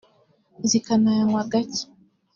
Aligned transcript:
zikanayanywa 0.69 1.41
gake 1.51 1.83